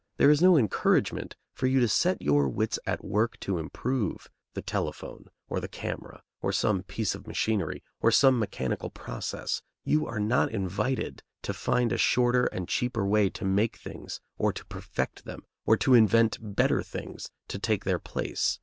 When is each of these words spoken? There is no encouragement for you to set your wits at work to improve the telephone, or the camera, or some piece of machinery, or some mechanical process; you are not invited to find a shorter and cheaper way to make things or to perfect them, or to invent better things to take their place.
There 0.17 0.31
is 0.31 0.41
no 0.41 0.57
encouragement 0.57 1.35
for 1.53 1.67
you 1.67 1.79
to 1.79 1.87
set 1.87 2.23
your 2.23 2.49
wits 2.49 2.79
at 2.87 3.05
work 3.05 3.39
to 3.41 3.59
improve 3.59 4.31
the 4.55 4.61
telephone, 4.63 5.27
or 5.47 5.59
the 5.59 5.67
camera, 5.67 6.23
or 6.41 6.51
some 6.51 6.81
piece 6.81 7.13
of 7.13 7.27
machinery, 7.27 7.83
or 7.99 8.09
some 8.09 8.39
mechanical 8.39 8.89
process; 8.89 9.61
you 9.83 10.07
are 10.07 10.19
not 10.19 10.51
invited 10.51 11.21
to 11.43 11.53
find 11.53 11.91
a 11.91 11.99
shorter 11.99 12.45
and 12.45 12.67
cheaper 12.67 13.05
way 13.05 13.29
to 13.29 13.45
make 13.45 13.75
things 13.77 14.19
or 14.39 14.51
to 14.51 14.65
perfect 14.65 15.25
them, 15.25 15.45
or 15.67 15.77
to 15.77 15.93
invent 15.93 16.39
better 16.55 16.81
things 16.81 17.29
to 17.49 17.59
take 17.59 17.83
their 17.85 17.99
place. 17.99 18.57